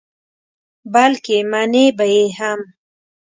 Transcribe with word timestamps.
بلکې 0.93 1.37
منې 1.51 1.85
به 1.97 2.05
یې 2.13 2.25
هم. 2.37 2.59